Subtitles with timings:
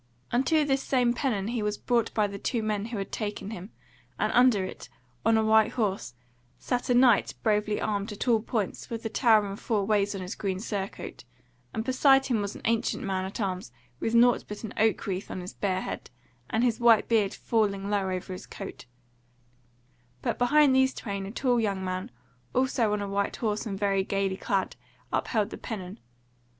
[0.31, 3.69] Unto this same pennon he was brought by the two men who had taken him,
[4.17, 4.89] and under it,
[5.23, 6.15] on a white horse,
[6.57, 10.21] sat a Knight bravely armed at all points with the Tower and Four Ways on
[10.21, 11.23] his green surcoat;
[11.71, 15.29] and beside him was an ancient man at arms, with nought but an oak wreath
[15.29, 16.09] on his bare head,
[16.49, 18.85] and his white beard falling low over his coat:
[20.23, 22.09] but behind these twain a tall young man,
[22.55, 24.75] also on a white horse and very gaily clad,
[25.13, 25.99] upheld the pennon.